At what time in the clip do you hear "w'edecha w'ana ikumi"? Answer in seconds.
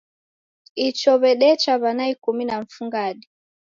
1.21-2.43